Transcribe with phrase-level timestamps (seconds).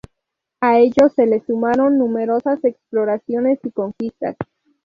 [0.61, 4.35] A ello se le sumaron numerosas exploraciones y conquistas.